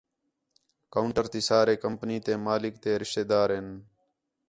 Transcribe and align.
کاؤنٹر 0.93 1.25
تی 1.31 1.39
سارے 1.49 1.73
کمپنی 1.83 2.17
تے 2.25 2.33
مالک 2.45 2.73
تے 2.83 2.91
رشتے 3.01 3.23
دار 3.31 3.49
ہین 3.55 3.67